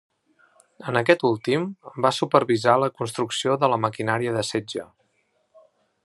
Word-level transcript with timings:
En 0.91 0.97
aquest 1.01 1.25
últim, 1.27 1.67
va 2.05 2.11
supervisar 2.19 2.77
la 2.85 2.89
construcció 3.01 3.59
de 3.65 3.69
la 3.75 3.79
maquinària 3.83 4.33
de 4.39 4.45
setge. 4.53 4.87